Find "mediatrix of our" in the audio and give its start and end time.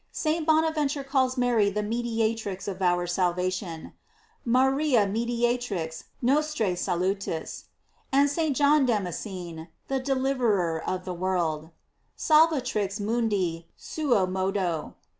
1.83-3.05